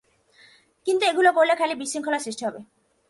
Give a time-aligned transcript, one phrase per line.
[0.87, 2.59] কিন্ত এগুলো করলে খালি বিশৃঙ্খলা সৃষ্টি হবে।